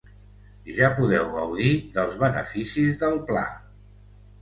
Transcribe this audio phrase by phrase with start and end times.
[0.77, 3.49] Ja podeu gaudir dels beneficis del pla.